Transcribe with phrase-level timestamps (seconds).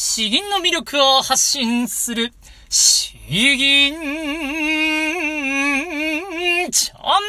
[0.00, 2.32] 詩吟の魅力を発信する、
[2.70, 3.94] 詩吟
[6.70, 7.27] チャン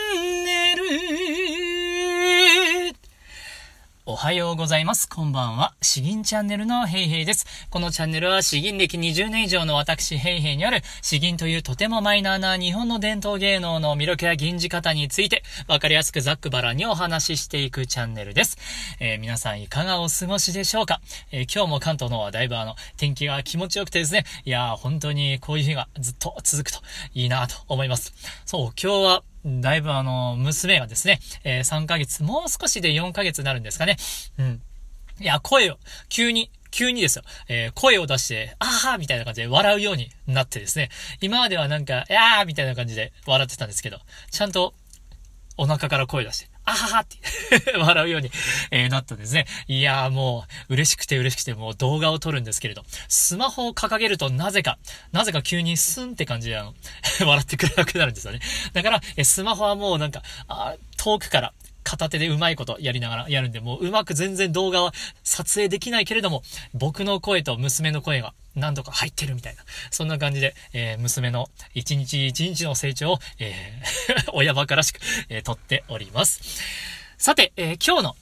[4.22, 5.08] はようございます。
[5.08, 5.76] こんばんは。
[5.82, 7.46] 詩吟チャンネルのヘイヘイです。
[7.70, 18.58] このチャンネルは詩吟歴20年以上の私ヘイヘイにある詩吟というとてもマイナーな日本の伝統芸能の魅力や吟じ方についてわかりやすくざっくばらにお話ししていくチャンネルです。
[19.00, 21.00] えー、皆さんいかがお過ごしでしょうか、
[21.32, 26.82] えー、今日も関東の方はだいぶあの天気が気持ちよくてですね、いやー本当にこういう日がずっと続くと
[27.14, 28.14] いいなと思います。
[28.46, 33.98] そう、今日はだいぶあの、娘がですね、えー、3ヶ月、もう少しで4ヶ月になるんですかね。
[34.38, 34.62] うん。
[35.20, 35.78] いや、声を、
[36.10, 40.90] 急に、急にですよ、えー、声を出して、あーみたいな感じで笑うようになってですね、
[41.22, 44.74] 今まではなんか、やーみたいな感じで笑ってたんですけど、ちゃんと
[45.58, 47.18] お腹から声出して、あははって
[47.78, 48.32] 笑うように、
[48.72, 49.46] えー、なったんですね。
[49.68, 54.78] いやーもう、嬉しくて嬉しくてもう動画を撮るんですけれど、スマホを掲げるとなぜか、
[55.12, 56.76] なぜか急にスンって感じであの、
[57.26, 58.40] 笑ってくれなくなるんですよね。
[58.74, 61.54] だから、えスマホはもうなんか、あ遠くから、
[61.84, 69.64] 片手でうまいことやりながらやるんで、もううまく全然動画は撮影できないけれども、僕の声と娘の声が何度か入ってるみたいな。
[69.92, 76.42] そんな感じで、えー、娘の一日一日の成長を、えー、 親バカらしく、えー、撮っております。
[77.18, 78.16] さて、えー、今日の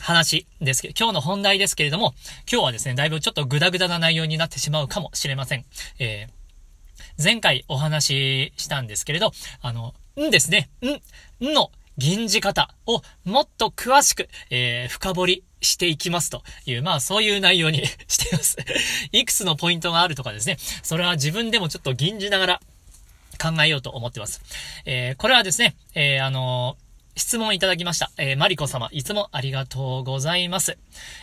[0.00, 2.14] 話ですけど、今日の本題ですけれども、
[2.50, 5.64] 今日はですね、だいぶちょっとグダグダな内容になってしまうかもしれません。
[5.98, 18.56] えー、前回お話ししたんですけれど、あの、んですね、ん、んの吟じ方をもっと詳しく、えー、深掘りしていきますという、まあそういう内容にしています。
[19.12, 22.60] いくつのポイントがあるとかですね、それは自分でもちょっと吟じながら
[23.40, 24.40] 考えようと思ってます。
[24.84, 26.76] えー、これはですね、えー、あの
[27.16, 28.12] 質問いただきました。
[28.16, 30.78] えー、マリコ様、いつもありがとうございます。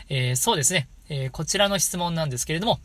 [0.09, 2.81] え、そうですね、え、こちらの質問なんですけれども、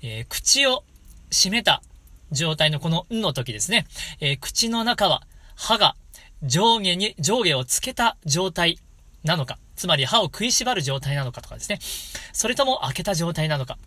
[0.00, 0.84] え、口を
[1.32, 1.82] 閉めた
[2.30, 3.86] 状態のこのんの時ですね、
[4.20, 5.26] え、口の中は
[5.56, 5.96] 歯が
[6.44, 8.78] 上下に、上下をつけた状態
[9.22, 11.78] なのか、つまり歯を食いしばる状態なのかとかですね。
[12.32, 13.78] それとも開けた状態なのか。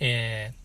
[0.00, 0.60] えー、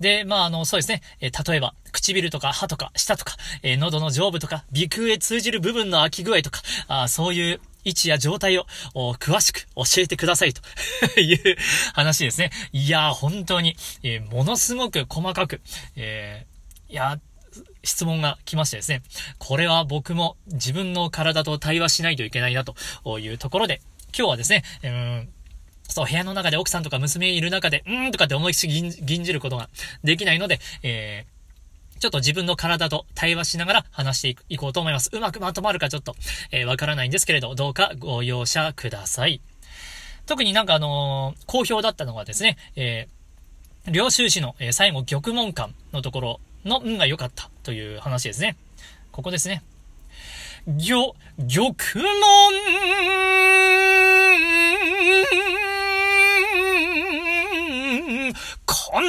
[0.00, 1.02] で、まあ、あの、そうですね。
[1.20, 10.62] えー、例えば、唇とか歯とか舌とか、えー、喉の上部とか、鼻腔へ通じる部分の空き具合とか、あそういう位置や状態を詳しく教えてくださいと
[11.20, 11.56] いう
[11.94, 12.50] 話ですね。
[12.72, 15.60] いやー、本当に、えー、ものすごく細かく、
[15.96, 17.18] えー、いや
[17.88, 19.02] 質問が来ましてですね、
[19.38, 22.74] これは僕も自分の体と対話しないといけないなと
[23.18, 23.80] いうところで、
[24.16, 25.28] 今日はですね、うん、
[25.88, 29.68] そう、部屋の中で奥さんとか娘いる中で、うーんとかって思いっきり吟じることが
[30.04, 35.10] できないので、えー、ちょっと自分の体と対話しながら話していこうと思います。
[35.12, 36.14] うまくまとまるかちょっと、
[36.52, 39.40] えー、わからないんですけれど、どうかご容赦ください。
[40.26, 48.56] 特になんかあのー、好評だったのがですね、えー、領収書の、えー、最後、玉門館のところの運が良かったという話ですね。
[49.10, 49.62] ここですね。
[50.66, 51.14] 玉、
[51.48, 52.54] 玉門
[58.66, 59.04] こん、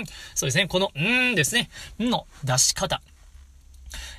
[0.00, 0.04] ん、
[0.34, 0.66] そうですね。
[0.68, 1.70] この、うんですね。
[1.98, 3.00] んの出し方。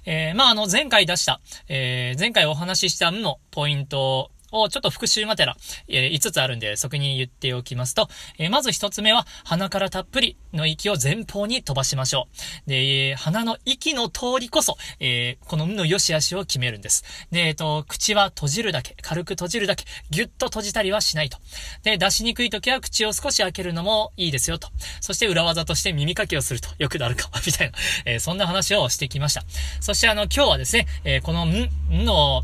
[0.05, 12.27] えー、まあ、あの、前回出した、えー、前回お話ししたんのポイントをちょっと復習がてら、えー、5つあるんで、そこに言っておきますと、えー、まず1つ目は、鼻からたっぷりの息を前方に飛ばしましょ
[12.65, 12.69] う。
[12.69, 17.03] で、えー、鼻の息の通りこそ、えー、この無の良し悪しを決めるんです。
[17.31, 21.37] で、えっ、ー、と、口は閉じるだけ、軽く閉じるだけ、ぎゅっと閉じたりはしないと。
[21.83, 24.69] で、出しにくい時は口を少し開けるのもいいですよと。
[25.01, 29.43] そして裏技として耳かきをするとよくなるか、みたいな、えー、そんな話をしてきました。
[29.81, 32.43] そしてあの、今日はですね、えー、このん、んの、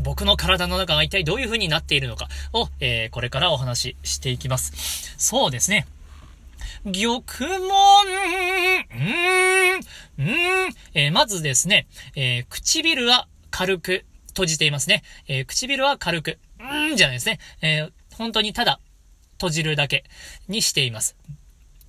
[0.00, 5.14] 僕の体の中が一体どういう風になっているのかを、えー、これからお話ししていきます。
[5.16, 5.86] そうですね。
[6.84, 7.22] 玉
[7.60, 8.06] 門、
[10.18, 15.02] うん、うん、えー、まずですね、えー、唇は軽く閉じていますね。
[15.28, 17.38] えー、唇は軽く、うんじゃないですね。
[17.62, 18.80] え本当にただ
[19.32, 20.04] 閉じるだけ
[20.48, 21.16] にしています。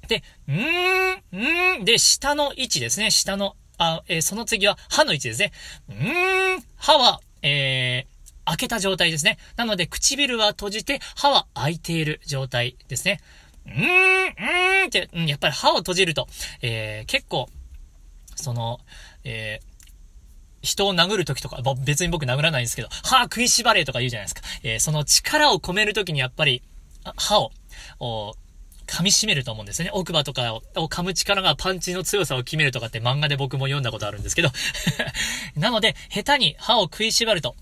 [0.08, 3.12] で、うーん、んで、下の位置ですね。
[3.12, 5.52] 下の、あ、えその次は歯の位置ですね。
[5.90, 9.38] うーん、歯はえー、開けた状態ですね。
[9.56, 13.22] なので、唇は閉じて、歯は開いている状態ですね。
[13.68, 16.28] うーん、うーんって、うん、やっぱり歯を閉じると、
[16.62, 17.48] えー、結構、
[18.36, 18.80] その、
[19.24, 19.86] えー、
[20.64, 24.42] 人を殴るときとか、別に僕殴らないんですけど、歯食いしばれとか言うじゃないですか。
[24.64, 26.64] えー、その力を込めるときにやっぱり、
[27.16, 27.52] 歯を、
[28.88, 29.90] 噛み締めると思うんですね。
[29.94, 34.50] 奥歯とかを噛む力がパンチの強さを決めるとかって漫画で僕も読んだことあるんですけど
[35.56, 37.56] なので、下手に歯を食いしばると、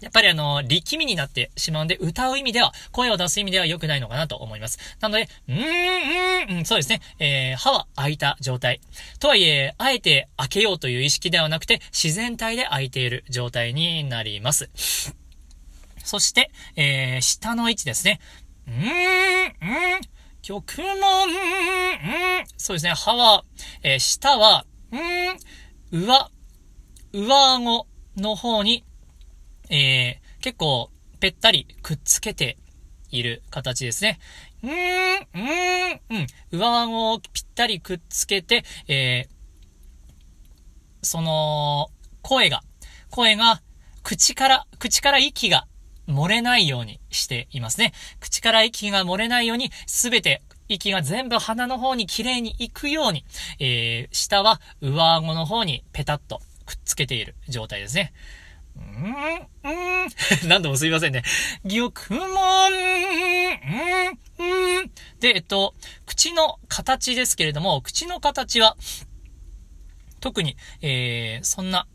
[0.00, 4.78] やっぱりあの、力みになってしまうんで、歌う意味では、声を出す意味では良くないのかなと思います。
[5.00, 7.00] なので、うーん、うーん、うん、そうですね。
[7.18, 8.80] えー、歯は開いた状態。
[9.18, 14.70] とはいえ、あえて開けようという意識ではなくて、自然体で開いている状態になります。
[16.02, 18.20] そして、えー、下の位置ですね。
[18.66, 18.86] うーん、う
[19.98, 20.00] ん、
[20.42, 22.92] 曲も、ん、うん、そうですね。
[22.92, 23.44] 歯は、
[23.82, 24.64] えー、下は、
[25.92, 26.30] うん、上、
[27.12, 28.84] 上顎の方に
[29.70, 30.90] えー、結構、
[31.20, 32.58] ぺったりくっつけて
[33.10, 34.18] いる形ですね。
[34.64, 36.58] うーん、ー、うん。
[36.58, 41.90] 上顎をぴったりくっつけて、えー、その、
[42.20, 42.62] 声が、
[43.10, 43.62] 声が、
[44.02, 45.68] 口から、口から息が
[46.10, 47.92] 漏れないようにしていますね。
[48.20, 53.24] 口から息が漏れないように、すべて息が全部鼻の方に綺麗に行くように、
[53.58, 58.12] えー、下は上顎の方にペタッとくっつけている状態ですね。
[58.78, 60.08] ん、うん、
[60.48, 61.24] 何度もすいませんね。
[61.64, 62.76] 玉門、ん、
[64.84, 64.90] ん。
[65.20, 65.74] で、えっと、
[66.06, 68.76] 口の形ですけれども、口の形は、
[70.20, 71.86] 特に、えー、そんな、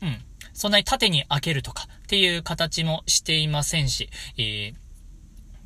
[0.00, 4.74] うん、そんなに縦に開けるとかっていう形もしていませんし、えー、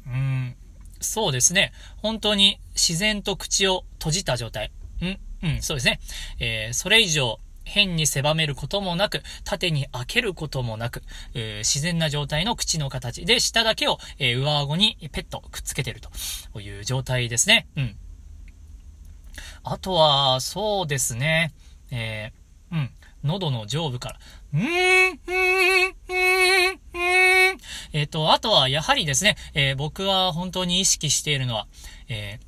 [0.06, 0.54] うん、
[1.00, 1.72] そうですね。
[2.02, 4.70] 本当に自然と口を閉じた状態。
[5.00, 6.00] うん、うん、そうですね。
[6.40, 11.02] えー、それ以上、変に狭めることもなく、縦に開けることもなく、
[11.32, 16.02] えー、自然な状態の口の形で、下だけを、えー、上顎にペットくっつけてる
[16.52, 17.68] という状態ですね。
[17.74, 17.96] うん。
[19.62, 21.54] あとは、そうですね。
[21.90, 22.90] えー、うん。
[23.24, 24.18] 喉の上部から。
[24.52, 27.58] うーん、うーん、うーん、
[27.92, 31.66] えっ、と、あとはやはりですね、えー、僕は本当に意識しているのは、
[32.08, 32.46] えー、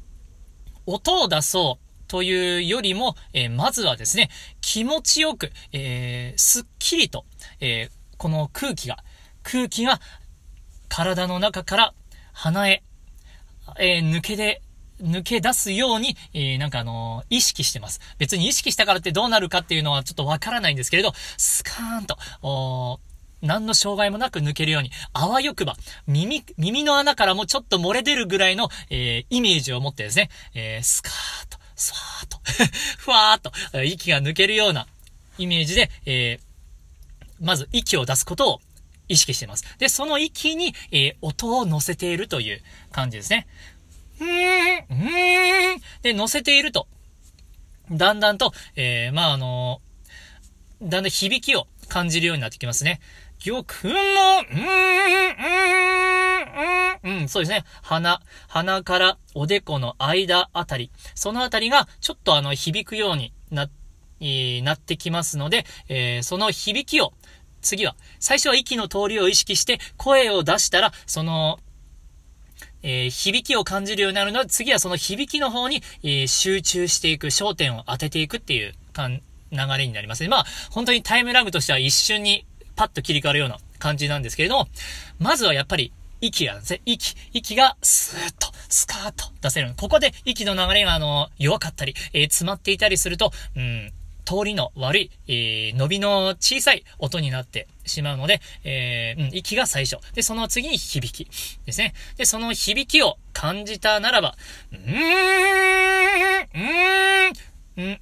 [0.86, 4.30] 音を出そうというよりも、え、まずはですね、
[4.60, 7.24] 気持ちよく、え、すっきりと、
[7.60, 7.88] え、
[8.18, 8.98] この空気が、
[9.42, 10.00] 空気が
[10.88, 11.94] 体の中から
[12.32, 12.82] 鼻へ、
[13.78, 14.62] え抜けで、
[15.02, 18.00] 抜け出すように、えー、なんかあのー、意識してます。
[18.18, 23.00] 別に意識したからってどうなるかっていうのはちょっとわからないんですけれど、スカーンと、お
[23.42, 25.76] 何の障害もなく抜けるように、あわよくば、
[26.06, 31.12] 耳、耳の穴からもちょっと漏れ出るぐらいの、えー、イメージを持ってですね、えー、スカー
[31.46, 32.40] ッと、スワーっと
[32.98, 34.86] ふわーっと、息が抜けるような
[35.38, 38.60] イメージで、えー、まず息を出すことを
[39.08, 39.64] 意識してます。
[39.78, 43.46] で、その息に、えー、音を乗せているという感じですね。
[44.20, 44.30] うーん、
[44.78, 45.82] うーん。
[46.02, 46.88] で、乗せていると、
[47.90, 53.00] だんだんと、えー、まあ、あのー、だんだん響きを感じるようになってきますね。
[53.44, 57.64] 玉の、うーん、うーん、うん、そうですね。
[57.82, 63.68] 鼻、鼻からおでこの間あたり、そのあたりがちょっとあの響くようにな、
[64.20, 67.12] なってきますので、えー、その響きを、
[67.60, 71.58] 次は、最初は息の通りを意識して声を出したら、その、
[72.88, 80.28] えー、響きを感じるようになるので、次はその響きの方に、えー、集中していく、焦点を当てていくっていう流れになりますね。
[80.28, 82.46] まあ、本当にタイムラグとしては一瞬に
[82.76, 84.68] パッと切り替わるような感じなんですけれども、
[85.18, 89.74] まずはやっぱり息がですね、息、息がスーッと、スカーッと出せる。
[89.76, 93.92] ここで息の流れがあの、弱かったり、えー、詰まっていたりすると、うん、
[94.26, 99.98] 通りの悪い、えー、伸びの小さい音になってしまうので、えー、うん、息が最初。
[100.14, 101.30] で、その次に響き
[101.64, 101.94] ですね。
[102.16, 104.34] で、その響きを感じたならば、
[104.72, 104.82] うーん、
[106.42, 107.32] うーん、
[107.78, 108.00] うん、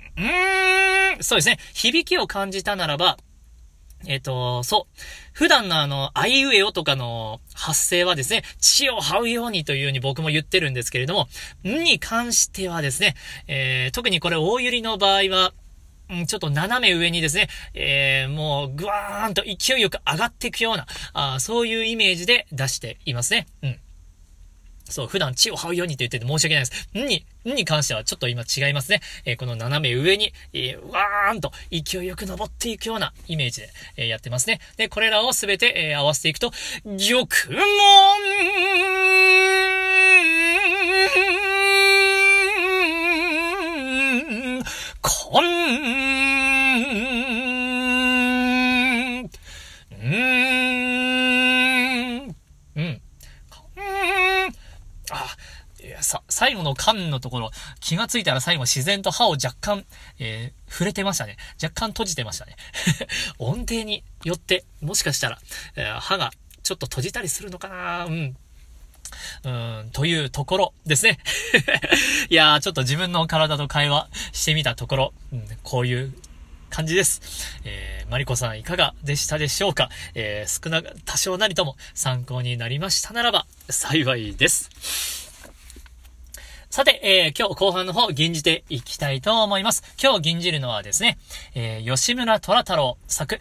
[1.16, 1.58] うん、そうですね。
[1.74, 3.18] 響きを感じたならば、
[4.06, 5.00] えっ、ー、と、そう。
[5.32, 11.28] 普段のあの、あいうえおとかの発声はですね、血を這うようにというように僕も言ってるんですけれども、
[11.64, 13.14] んに関してはですね、
[13.46, 15.52] えー、特にこれ大ゆりの場合は、
[16.26, 23.46] ちょっと斜め上にですね、えー、もう、ぐわーんと勢いよく上がっていくような、あそういうイメージで出していますね。
[23.62, 23.78] うん。
[24.86, 26.88] そう、普段血を這うようにと言ってて申し訳ないです。
[26.94, 29.00] んに、んに関してはちょっと今違いますね。
[29.24, 34.60] えー、この斜め上に、えー、わーんと勢いよく登っていくようなイメージで、えー、やってますね。
[34.76, 36.52] で、これらをすべて、え合わせていくと、
[36.84, 37.28] 玉門
[56.34, 57.50] 最後の缶のところ、
[57.80, 59.84] 気がついたら最後自然と歯を若干、
[60.18, 61.36] えー、触れてましたね。
[61.62, 62.56] 若干閉じてましたね。
[63.38, 65.38] 音程によって、もしかしたら、
[65.76, 66.32] えー、歯が
[66.64, 68.36] ちょっと閉じたりするのかなうん。
[69.44, 71.20] うん、というところですね。
[72.28, 76.12] いやー、ちょっと自分の体と会話してみたところ、うん、こういう
[76.68, 77.60] 感じです。
[77.62, 85.23] えー、マリコさんいかがでしたでしょうかえー、少な、多少なりとも参考になりましたならば幸いです。
[86.74, 89.84] さて、えー、今日後半の方、吟じていきたいと思います。
[90.02, 91.18] 今日吟じるのはですね、
[91.54, 93.38] えー、吉村虎太郎作、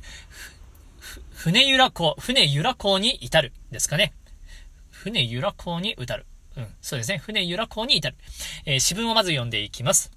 [1.31, 4.13] 船由良港、船由良港に至るですかね。
[4.91, 6.27] 船由良港に至る。
[6.57, 7.17] うん、そうですね。
[7.17, 8.15] 船由良港に至る。
[8.67, 10.11] えー、詩文をまず読んでいきます。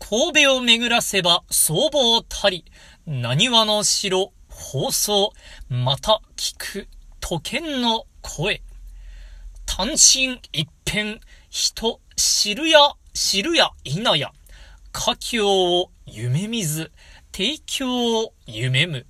[0.00, 2.64] 神戸を巡らせば、僧帽たり、
[3.06, 5.32] 何話の城、放送、
[5.68, 6.88] また聞く、
[7.20, 8.62] 都県の声。
[9.64, 11.20] 単身一辺、
[11.56, 12.80] 人、知るや、
[13.12, 14.32] 知るや否や、
[14.90, 16.90] 家境を夢見ず、
[17.30, 19.06] 提供を夢む。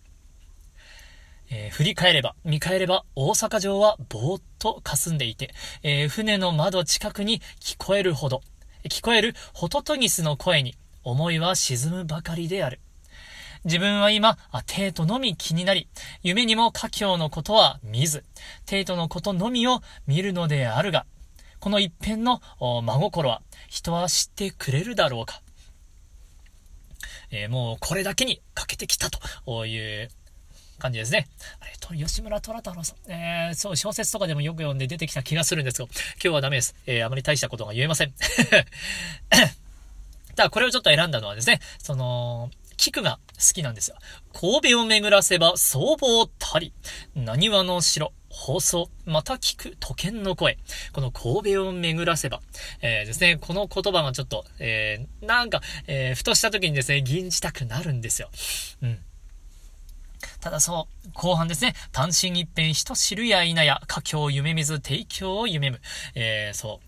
[1.51, 8.43] えー、振り返れば、見返れば、大阪城はぼーっと霞んでいて、えー、船の窓近くに聞こえるほど、
[8.91, 12.79] 聞こえるホトトギスの声に、思いは沈むばかりである。
[13.65, 14.37] 自分は今、
[14.67, 15.89] テートのみ気になり、
[16.23, 18.23] 夢にも家境のことは見ず、
[18.67, 21.07] テートのことのみを見るのであるが、
[21.65, 25.41] この一辺の真心は人は知ってくれるだろうか。
[27.31, 30.11] えー、もうこれだけにかけてきたという
[30.79, 31.27] 感じですね。
[31.61, 33.11] あれ、吉村虎太郎さん。
[33.11, 36.75] えー、そう、小説とかでもよく読んで出てきた気がするんですが、今日はダメです。
[36.85, 38.13] えー、あまり大したことが言えません。
[40.37, 43.97] ただ、これをちょっと選んだのはですね、その、菊が好きなんですよ。
[44.35, 46.75] 神戸を巡らせば、僧帽たり、
[47.15, 50.59] 何話の城、放送、また聞く都県の声。
[50.93, 52.43] この神戸を巡らせば、
[52.83, 58.29] えー、ですね、この言葉がちょっと、えー、なんか、えー、ふとした時にですね、吟じたくなるんですよ。
[58.83, 58.99] うん。
[60.41, 65.81] ただそう、後半ですね、単身一辺人知るや否や、家境を夢見ず提供を夢む。
[66.17, 66.87] えー、そう。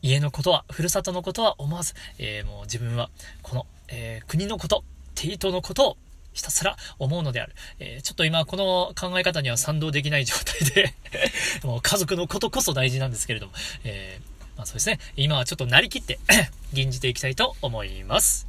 [0.00, 3.10] 家のことは、ふるさとのことは思わず、えー、もう自分は、
[3.42, 4.84] この、えー、国のこと、
[5.16, 5.96] テイトのことを
[6.32, 7.54] ひたすら思うのである。
[7.78, 10.94] えー、ちょっと今この考え方には賛同できない状態で
[11.64, 13.52] もう家族のことこそ大事なんですけれども、
[13.84, 16.18] えー、まあそうですね、今はちょっとなりきって
[16.72, 18.46] 吟じていきたいと思います。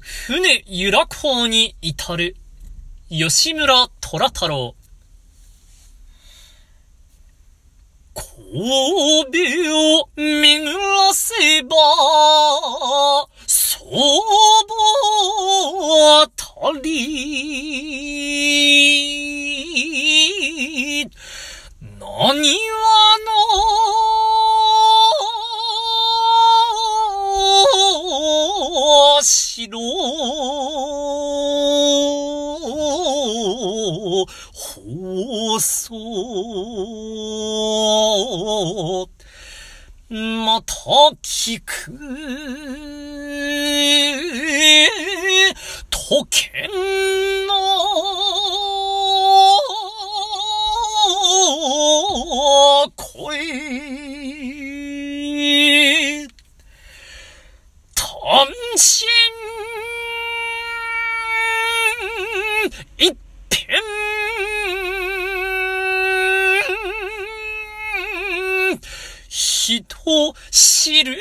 [0.00, 2.36] 船由楽法に至る
[3.08, 4.74] 吉村虎太郎。
[8.14, 8.24] 神
[9.32, 11.76] 戸を巡らせば、
[13.88, 13.96] ぼ
[16.34, 16.44] た
[16.82, 17.06] り、
[22.00, 22.82] 何は
[29.18, 29.78] の城、
[34.52, 35.96] 放送、
[40.08, 40.72] また
[41.20, 41.98] 聞く、
[45.90, 46.70] 都県
[47.48, 47.54] の
[52.94, 53.38] 声、
[57.96, 58.46] 単
[58.76, 59.06] 身
[62.96, 63.18] 一
[63.50, 63.76] 辺
[69.66, 69.82] 人
[70.52, 71.18] 知るや。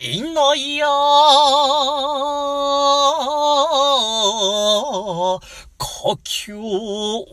[0.00, 0.88] いないや。
[5.78, 7.24] 故郷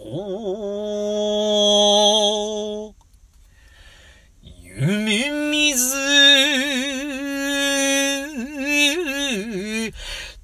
[4.51, 5.95] 夢見ず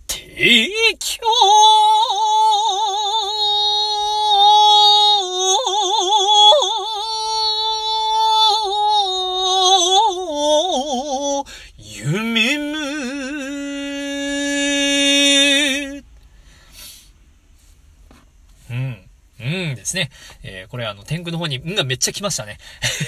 [0.08, 1.71] 提供。
[19.92, 20.10] ですね。
[20.44, 22.58] えー、これあの、天狗の方に、んがめっちゃ来ましたね。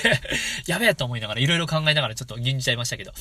[0.67, 3.13] やべえと思いながら、いろいろ考えながらちょっと吟じちゃいましたけど。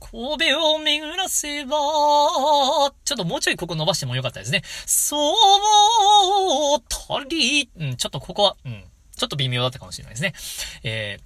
[0.00, 4.62] 神戸を巡らせば、ちょっともうちょいここ伸ばしてもよかったですね。
[4.86, 8.84] そうたり、うん、ちょっとここは、うん、
[9.16, 10.34] ちょっと微妙だったかもしれないですね。
[10.82, 11.18] え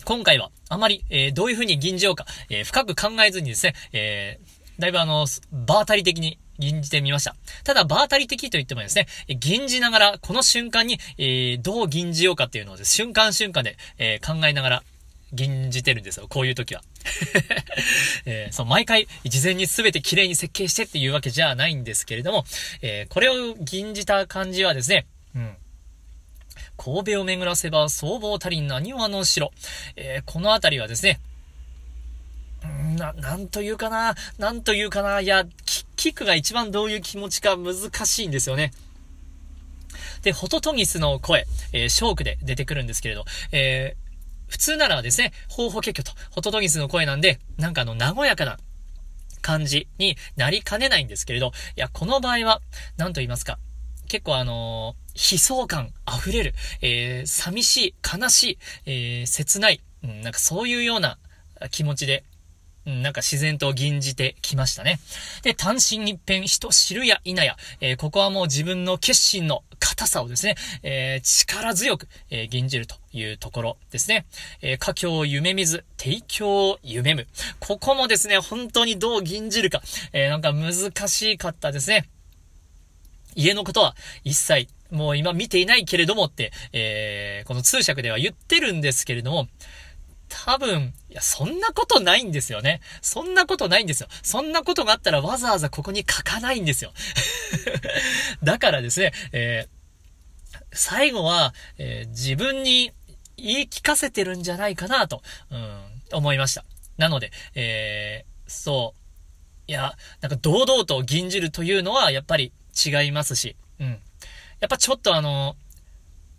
[0.00, 7.36] ー、今回は、あまり、えー、どういう風に吟じようか、えー、深く考えずにですね、えー、だいぶあの、場当たり的に吟じてみました。
[7.64, 14.82] ただ、場当たり的と言ってもですね、吟じながら、この瞬間に、えー、どう吟じようかっていうのをです、瞬間瞬間で、えー、考えながら、
[15.32, 16.26] 吟じてるんですよ。
[16.28, 16.82] こういう時は。
[18.26, 22.44] えー、そう、毎回、事前に全て綺麗に設計してっていうわけじゃないんですけれども、
[22.82, 25.56] えー、これを吟じた感じはですね、うん。
[26.76, 29.52] 神戸を巡らせば僧帽足りんなにわの城。
[29.96, 31.20] えー、このあたりはですね、
[33.00, 35.44] な、なんというかな、なんというかな、いや、
[35.96, 37.74] キックが一番どういう気持ちか難
[38.06, 38.72] しいんですよね。
[40.22, 48.58] で、ホトトギスの声、えー、ショークで出てくるんですけれど、えー、普通ならですね、方法結局と、ホトトギスの声なんで、なんかあの、和やかな
[49.40, 52.60] 感じになりかねないんですけれど、いや、この場合は、
[52.96, 53.58] 何と言いますか、
[54.08, 61.18] 結構あのー、悲壮感溢れる、えー、寂しい、悲しい、えー、切ない、うん、なんかそういうような
[61.70, 62.24] 気持ちで
[62.86, 65.00] うん、なんか自然と吟じてきましたね。
[65.42, 74.26] で、単身一変、人知るや否や、えー、ここはもう自分の決心の硬さをですね、えー、力強く、えー、吟じるというところですね。
[74.62, 77.26] えー、家境夢見ず、提供夢む。
[77.58, 79.82] ここもですね、本当にどう吟じるか、
[80.12, 82.08] えー、なんか難しかったですね。
[83.34, 83.94] 家のことは
[84.24, 89.48] 一切、もう今見ていないけれどもって、えー、この通訳では言ってるんですけれども、
[90.30, 92.80] 多分、いや、そんなことないんですよね。
[93.02, 94.08] そんなことないんですよ。
[94.22, 96.92] そんなことがあったらわざわざここに書かないんですよ。
[98.42, 102.92] だからですね、えー、最後は、えー、自分に
[103.36, 106.64] 言い聞かせてるんじゃないかなと、うん、思いました。
[106.96, 109.70] なので、えー、そう。
[109.70, 114.00] いや、なんか堂々と吟じるというのはやっぱり違いますし、うん。
[114.60, 115.56] やっぱちょっとあの、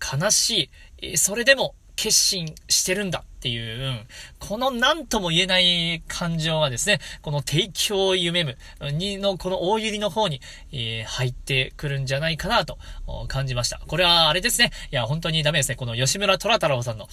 [0.02, 0.72] 悲し
[1.02, 4.00] い、それでも決心してるんだっていう、うん、
[4.40, 8.58] この何とも言えない感情がですね、この提供を夢む
[8.92, 10.42] にのこの大百合の方に、
[10.72, 12.80] えー、入ってくるんじゃないかなと
[13.28, 13.80] 感じました。
[13.86, 14.72] これはあれですね。
[14.92, 15.76] いや、本当にダメですね。
[15.76, 17.08] この吉村虎太郎さんの、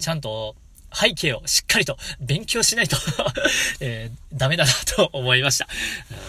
[0.00, 0.56] ちゃんと
[0.94, 2.96] 背景をしっかりと勉強しないと
[3.80, 5.68] えー、ダメだなと思いました、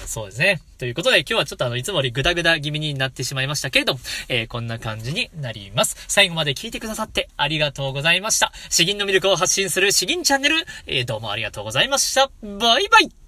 [0.01, 0.08] うん。
[0.08, 0.62] そうですね。
[0.77, 5.96] ということで今日はちょっとあの、いつもよりグダグダ気味になってしまいましたけれども、えー、こんな感じになります。
[6.08, 8.51] 最後まで聞いてくださってありがとうございました。
[8.70, 12.29] 詩吟の魅力を発信する詩吟チャンネル、えー、どうもありがとうございました。
[12.42, 13.23] バイバイ